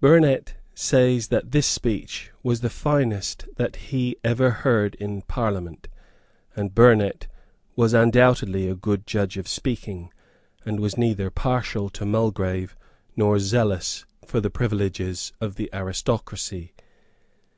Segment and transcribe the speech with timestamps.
[0.00, 5.88] Burnet says that this speech was the finest that he ever heard in Parliament;
[6.54, 7.26] and Burnet
[7.74, 10.12] was undoubtedly a good judge of speaking,
[10.66, 12.76] and was neither partial to Mulgrave
[13.16, 16.74] nor zealous for the privileges of the aristocracy.